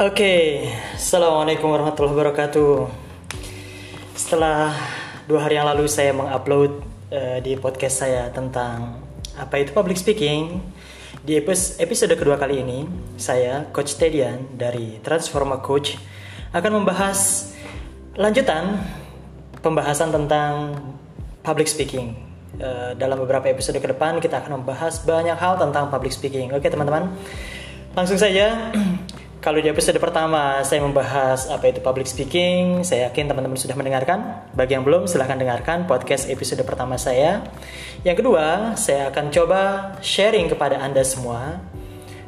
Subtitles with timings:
[0.00, 0.64] Oke,
[0.96, 2.88] assalamualaikum warahmatullahi wabarakatuh.
[4.16, 4.72] Setelah
[5.28, 6.80] dua hari yang lalu saya mengupload
[7.12, 8.96] uh, di podcast saya tentang
[9.36, 10.64] apa itu public speaking,
[11.20, 12.88] di episode kedua kali ini
[13.20, 16.00] saya Coach Tedian dari Transforma Coach
[16.56, 17.52] akan membahas
[18.16, 18.80] lanjutan
[19.60, 20.80] pembahasan tentang
[21.44, 22.16] public speaking.
[22.56, 26.56] Uh, dalam beberapa episode ke depan kita akan membahas banyak hal tentang public speaking.
[26.56, 27.12] Oke teman-teman,
[27.92, 28.72] langsung saja.
[29.40, 34.44] Kalau di episode pertama saya membahas apa itu public speaking, saya yakin teman-teman sudah mendengarkan.
[34.52, 37.40] Bagi yang belum, silahkan dengarkan podcast episode pertama saya.
[38.04, 39.60] Yang kedua, saya akan coba
[40.04, 41.56] sharing kepada Anda semua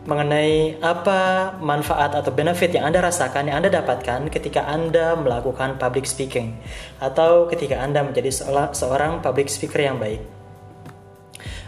[0.08, 6.08] mengenai apa manfaat atau benefit yang Anda rasakan, yang Anda dapatkan ketika Anda melakukan public
[6.08, 6.56] speaking
[6.96, 8.32] atau ketika Anda menjadi
[8.72, 10.24] seorang public speaker yang baik.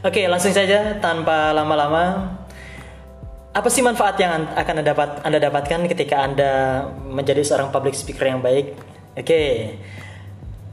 [0.01, 2.33] Oke, langsung saja tanpa lama-lama
[3.55, 8.27] apa sih manfaat yang akan anda, dapat, anda dapatkan ketika Anda menjadi seorang public speaker
[8.27, 8.75] yang baik?
[9.15, 9.51] Oke, okay.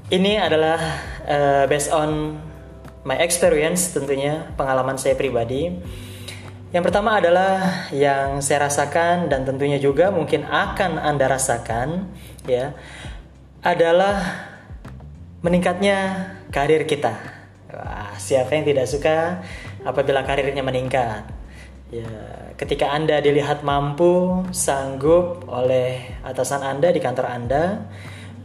[0.10, 0.82] ini adalah
[1.30, 2.42] uh, based on
[3.06, 5.70] my experience tentunya, pengalaman saya pribadi.
[6.74, 12.10] Yang pertama adalah yang saya rasakan dan tentunya juga mungkin akan Anda rasakan
[12.50, 12.74] ya
[13.62, 14.26] adalah
[15.46, 17.14] meningkatnya karir kita.
[17.70, 19.46] Wah, siapa yang tidak suka
[19.86, 21.41] apabila karirnya meningkat?
[21.92, 22.08] Ya,
[22.56, 27.64] ketika Anda dilihat mampu, sanggup oleh atasan Anda di kantor Anda,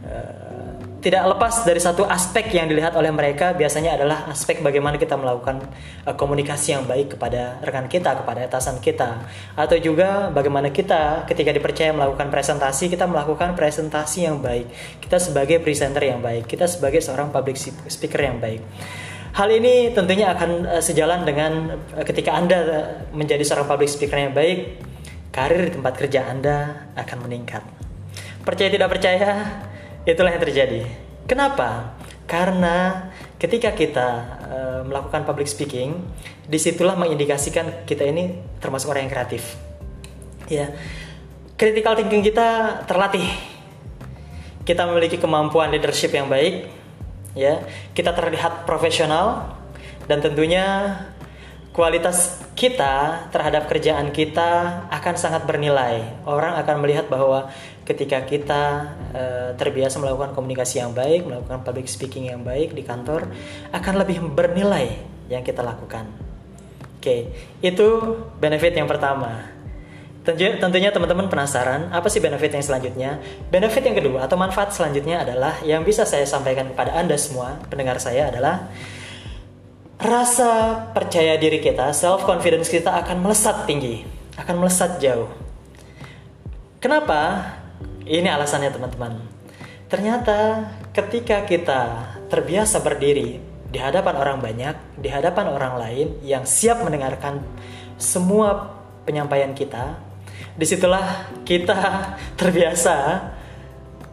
[0.03, 5.15] uh, tidak lepas dari satu aspek yang dilihat oleh mereka biasanya adalah aspek bagaimana kita
[5.15, 5.63] melakukan
[6.03, 9.23] uh, komunikasi yang baik kepada rekan kita, kepada atasan kita,
[9.55, 14.67] atau juga bagaimana kita ketika dipercaya melakukan presentasi, kita melakukan presentasi yang baik.
[14.99, 17.55] Kita sebagai presenter yang baik, kita sebagai seorang public
[17.87, 18.59] speaker yang baik.
[19.37, 22.57] Hal ini tentunya akan uh, sejalan dengan uh, ketika Anda
[23.13, 24.81] menjadi seorang public speaker yang baik,
[25.29, 27.61] karir di tempat kerja Anda akan meningkat.
[28.41, 29.61] Percaya tidak percaya,
[30.09, 30.81] itulah yang terjadi.
[31.29, 31.93] Kenapa?
[32.25, 34.09] Karena ketika kita
[34.49, 36.01] uh, melakukan public speaking,
[36.49, 39.53] di situlah mengindikasikan kita ini termasuk orang yang kreatif.
[40.49, 40.73] Ya,
[41.61, 43.29] critical thinking kita terlatih.
[44.65, 46.76] Kita memiliki kemampuan leadership yang baik,
[47.37, 47.61] ya
[47.93, 49.53] kita terlihat profesional
[50.09, 50.97] dan tentunya
[51.77, 56.25] kualitas kita terhadap kerjaan kita akan sangat bernilai.
[56.25, 57.53] Orang akan melihat bahwa
[57.85, 58.63] ketika kita
[59.13, 59.23] e,
[59.61, 63.29] terbiasa melakukan komunikasi yang baik, melakukan public speaking yang baik di kantor,
[63.69, 64.89] akan lebih bernilai
[65.29, 66.09] yang kita lakukan.
[66.97, 67.29] Oke,
[67.61, 67.87] itu
[68.41, 69.56] benefit yang pertama.
[70.35, 73.23] Tentunya teman-teman penasaran apa sih benefit yang selanjutnya?
[73.47, 77.95] Benefit yang kedua atau manfaat selanjutnya adalah yang bisa saya sampaikan kepada Anda semua, pendengar
[78.03, 78.67] saya adalah
[79.95, 84.03] rasa percaya diri kita, self confidence kita akan melesat tinggi,
[84.35, 85.31] akan melesat jauh.
[86.83, 87.47] Kenapa?
[88.03, 89.23] Ini alasannya teman-teman.
[89.87, 91.81] Ternyata ketika kita
[92.27, 93.39] terbiasa berdiri
[93.71, 97.39] di hadapan orang banyak, di hadapan orang lain yang siap mendengarkan
[97.95, 98.75] semua
[99.07, 100.03] penyampaian kita,
[100.57, 101.77] di situlah kita
[102.39, 102.97] terbiasa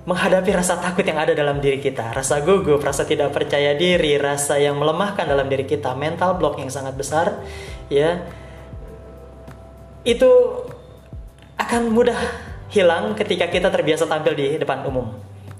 [0.04, 4.60] menghadapi rasa takut yang ada dalam diri kita, rasa gugup, rasa tidak percaya diri, rasa
[4.60, 7.40] yang melemahkan dalam diri kita, mental block yang sangat besar,
[7.88, 8.20] ya,
[10.04, 10.28] itu
[11.56, 12.20] akan mudah
[12.68, 15.08] hilang ketika kita terbiasa tampil di depan umum,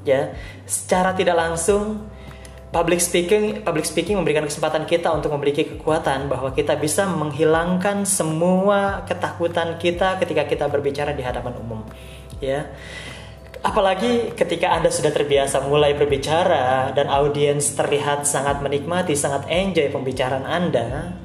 [0.05, 0.37] ya,
[0.69, 2.05] secara tidak langsung
[2.75, 9.07] public speaking public speaking memberikan kesempatan kita untuk memiliki kekuatan bahwa kita bisa menghilangkan semua
[9.07, 11.87] ketakutan kita ketika kita berbicara di hadapan umum
[12.43, 12.67] ya.
[13.65, 20.45] Apalagi ketika Anda sudah terbiasa mulai berbicara dan audiens terlihat sangat menikmati sangat enjoy pembicaraan
[20.45, 21.17] Anda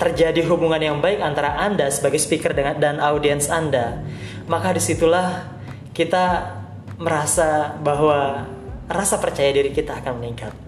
[0.00, 4.00] terjadi hubungan yang baik antara Anda sebagai speaker dengan dan audiens Anda
[4.48, 5.44] maka di situlah
[5.92, 6.56] kita
[6.96, 8.48] merasa bahwa
[8.88, 10.63] rasa percaya diri kita akan meningkat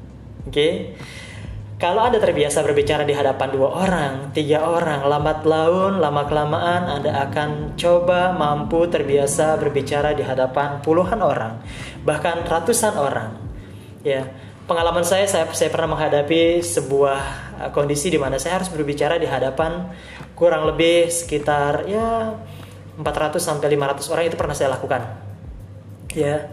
[0.46, 0.52] Oke.
[0.52, 0.72] Okay?
[1.76, 7.28] Kalau Anda terbiasa berbicara di hadapan dua orang, tiga orang, lambat laun, lama kelamaan Anda
[7.28, 11.60] akan coba mampu terbiasa berbicara di hadapan puluhan orang,
[12.00, 13.36] bahkan ratusan orang.
[14.00, 14.24] Ya,
[14.64, 17.20] pengalaman saya, saya, saya pernah menghadapi sebuah
[17.60, 19.92] uh, kondisi di mana saya harus berbicara di hadapan
[20.32, 22.40] kurang lebih sekitar ya
[22.96, 25.04] 400 sampai 500 orang itu pernah saya lakukan.
[26.16, 26.48] Ya,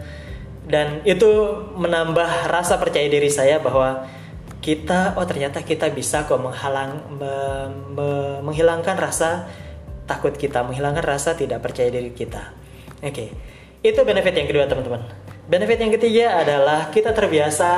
[0.64, 1.28] dan itu
[1.76, 4.08] menambah rasa percaya diri saya bahwa
[4.64, 7.34] kita oh ternyata kita bisa kok menghalang me,
[7.92, 8.08] me,
[8.40, 9.44] menghilangkan rasa
[10.08, 12.56] takut kita menghilangkan rasa tidak percaya diri kita.
[13.04, 13.28] Oke okay.
[13.84, 15.04] itu benefit yang kedua teman-teman.
[15.44, 17.70] Benefit yang ketiga adalah kita terbiasa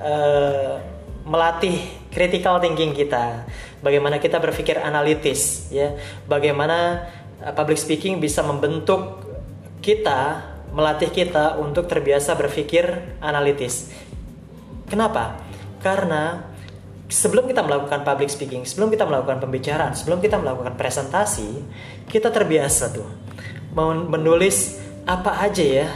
[0.00, 0.80] uh,
[1.28, 1.76] melatih
[2.08, 3.44] critical thinking kita.
[3.84, 5.92] Bagaimana kita berpikir analitis ya.
[6.24, 7.04] Bagaimana
[7.44, 9.20] uh, public speaking bisa membentuk
[9.84, 13.94] kita melatih kita untuk terbiasa berpikir analitis.
[14.90, 15.38] Kenapa?
[15.78, 16.50] Karena
[17.06, 21.62] sebelum kita melakukan public speaking, sebelum kita melakukan pembicaraan, sebelum kita melakukan presentasi,
[22.10, 23.08] kita terbiasa tuh
[24.10, 25.88] menulis apa aja ya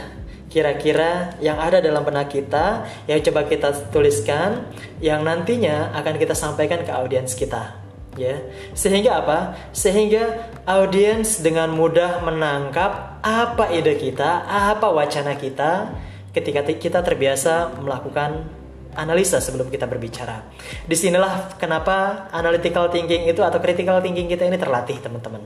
[0.49, 4.65] kira-kira yang ada dalam benak kita yang coba kita tuliskan
[4.99, 7.77] yang nantinya akan kita sampaikan ke audiens kita
[8.19, 8.35] ya
[8.75, 15.95] sehingga apa sehingga audiens dengan mudah menangkap apa ide kita apa wacana kita
[16.35, 18.59] ketika kita terbiasa melakukan
[18.97, 20.43] analisa sebelum kita berbicara.
[20.85, 25.45] Di sinilah kenapa analytical thinking itu atau critical thinking kita ini terlatih teman-teman.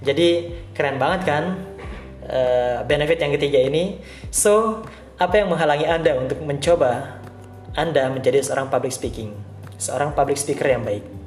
[0.00, 1.44] Jadi keren banget kan
[2.24, 4.00] uh, benefit yang ketiga ini.
[4.32, 4.84] So
[5.20, 7.20] apa yang menghalangi anda untuk mencoba
[7.76, 9.36] anda menjadi seorang public speaking,
[9.76, 11.19] seorang public speaker yang baik?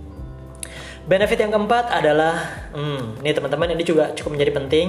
[1.03, 4.87] Benefit yang keempat adalah, hmm, ini teman-teman ini juga cukup menjadi penting,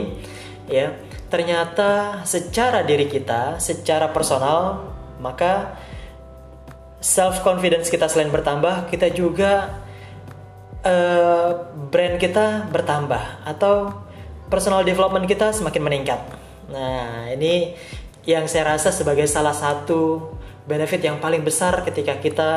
[0.70, 0.94] ya.
[1.26, 5.74] Ternyata secara diri kita, secara personal, maka
[7.02, 9.82] self confidence kita selain bertambah, kita juga
[10.86, 14.06] uh, brand kita bertambah atau
[14.46, 16.20] personal development kita semakin meningkat.
[16.70, 17.74] Nah, ini
[18.22, 20.30] yang saya rasa sebagai salah satu
[20.64, 22.50] benefit yang paling besar ketika kita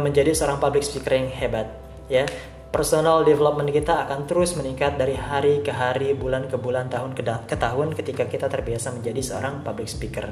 [0.00, 1.79] menjadi seorang public speaker yang hebat
[2.10, 2.26] ya
[2.70, 7.22] personal development kita akan terus meningkat dari hari ke hari, bulan ke bulan, tahun ke,
[7.50, 10.30] ke tahun ketika kita terbiasa menjadi seorang public speaker.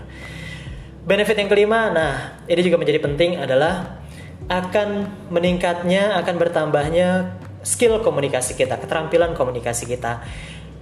[1.02, 4.06] Benefit yang kelima, nah ini juga menjadi penting adalah
[4.46, 4.88] akan
[5.34, 7.08] meningkatnya, akan bertambahnya
[7.66, 10.22] skill komunikasi kita, keterampilan komunikasi kita.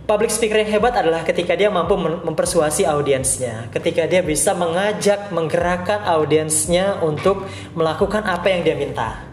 [0.07, 6.07] Public speaker yang hebat adalah ketika dia mampu mempersuasi audiensnya, ketika dia bisa mengajak, menggerakkan
[6.07, 7.43] audiensnya untuk
[7.75, 9.27] melakukan apa yang dia minta.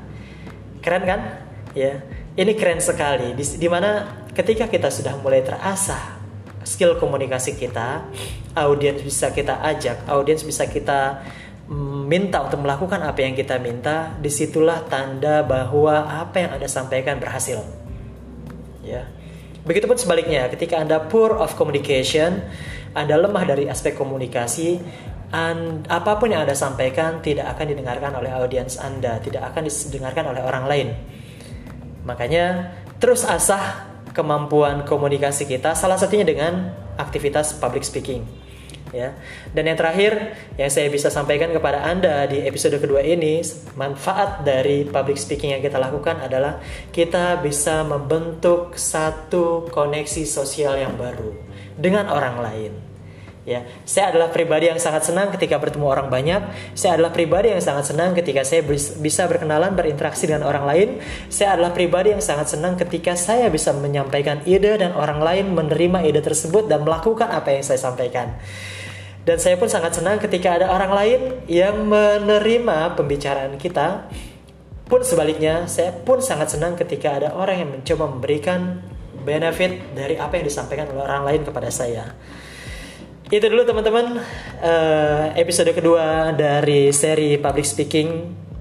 [0.81, 1.42] Keren kan?
[1.73, 2.01] Ya
[2.33, 3.37] ini keren sekali.
[3.37, 6.17] Di, di mana ketika kita sudah mulai terasah
[6.65, 8.07] skill komunikasi kita
[8.55, 11.21] audiens bisa kita ajak audiens bisa kita
[11.67, 16.65] mm, minta untuk melakukan apa yang kita minta di situlah tanda bahwa apa yang anda
[16.65, 17.61] sampaikan berhasil.
[18.81, 19.05] Ya.
[19.63, 22.43] Begitupun sebaliknya ketika anda poor of communication
[22.93, 24.77] anda lemah dari aspek komunikasi
[25.33, 30.25] and, apa pun yang anda sampaikan tidak akan didengarkan oleh audiens anda tidak akan didengarkan
[30.29, 30.89] oleh orang lain
[32.03, 38.23] Makanya terus asah kemampuan komunikasi kita salah satunya dengan aktivitas public speaking.
[38.93, 39.17] Ya.
[39.49, 43.41] Dan yang terakhir yang saya bisa sampaikan kepada Anda di episode kedua ini,
[43.73, 46.61] manfaat dari public speaking yang kita lakukan adalah
[46.93, 51.33] kita bisa membentuk satu koneksi sosial yang baru
[51.73, 52.92] dengan orang lain
[53.43, 56.47] Ya, saya adalah pribadi yang sangat senang ketika bertemu orang banyak.
[56.79, 58.63] Saya adalah pribadi yang sangat senang ketika saya
[58.95, 60.89] bisa berkenalan, berinteraksi dengan orang lain.
[61.27, 66.07] Saya adalah pribadi yang sangat senang ketika saya bisa menyampaikan ide dan orang lain menerima
[66.07, 68.31] ide tersebut dan melakukan apa yang saya sampaikan.
[69.27, 74.07] Dan saya pun sangat senang ketika ada orang lain yang menerima pembicaraan kita.
[74.87, 78.79] Pun sebaliknya, saya pun sangat senang ketika ada orang yang mencoba memberikan
[79.27, 82.11] benefit dari apa yang disampaikan oleh orang lain kepada saya
[83.31, 84.19] itu dulu teman-teman.
[84.59, 88.09] Uh, episode kedua dari seri public speaking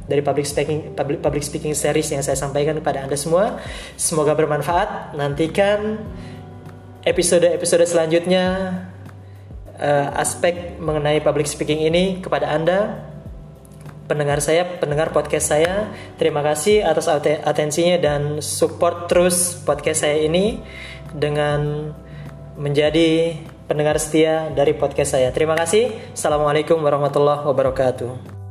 [0.06, 3.58] dari public speaking public, public speaking series yang saya sampaikan kepada anda semua.
[3.96, 5.16] Semoga bermanfaat.
[5.16, 6.02] Nantikan
[7.02, 8.44] episode-episode selanjutnya
[9.78, 13.08] uh, aspek mengenai public speaking ini kepada anda.
[14.06, 15.88] Pendengar saya pendengar podcast saya
[16.20, 17.08] terima kasih atas
[17.46, 20.60] atensinya dan support terus podcast saya ini
[21.14, 21.94] dengan
[22.58, 23.40] menjadi
[23.72, 25.32] pendengar setia dari podcast saya.
[25.32, 26.12] Terima kasih.
[26.12, 28.41] Assalamualaikum warahmatullahi wabarakatuh.